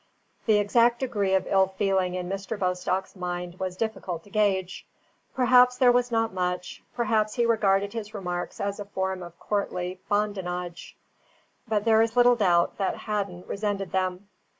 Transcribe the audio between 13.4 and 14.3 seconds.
resented them.